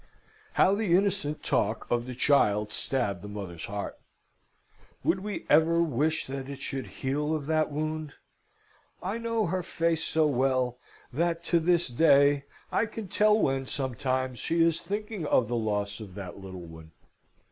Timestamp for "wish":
5.79-6.25